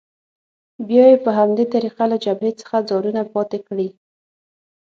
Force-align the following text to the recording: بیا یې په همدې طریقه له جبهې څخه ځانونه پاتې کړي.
بیا 0.87 1.03
یې 1.11 1.17
په 1.25 1.31
همدې 1.37 1.65
طریقه 1.73 2.03
له 2.11 2.17
جبهې 2.25 2.51
څخه 2.61 2.77
ځانونه 2.89 3.21
پاتې 3.33 3.57
کړي. 3.67 3.87